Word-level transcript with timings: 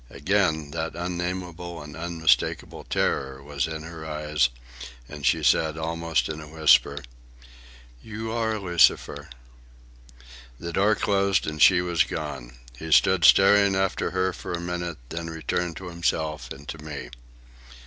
Again 0.09 0.71
that 0.71 0.95
unnamable 0.95 1.79
and 1.79 1.95
unmistakable 1.95 2.83
terror 2.85 3.43
was 3.43 3.67
in 3.67 3.83
her 3.83 4.03
eyes, 4.03 4.49
and 5.07 5.23
she 5.23 5.43
said, 5.43 5.77
almost 5.77 6.27
in 6.27 6.41
a 6.41 6.47
whisper, 6.47 7.03
"You 8.01 8.31
are 8.31 8.57
Lucifer." 8.57 9.29
The 10.59 10.73
door 10.73 10.95
closed 10.95 11.45
and 11.45 11.61
she 11.61 11.81
was 11.81 12.01
gone. 12.03 12.57
He 12.79 12.91
stood 12.91 13.23
staring 13.25 13.75
after 13.75 14.09
her 14.09 14.33
for 14.33 14.53
a 14.53 14.59
minute, 14.59 14.97
then 15.09 15.29
returned 15.29 15.77
to 15.77 15.89
himself 15.89 16.49
and 16.49 16.67
to 16.69 16.79
me. 16.79 17.11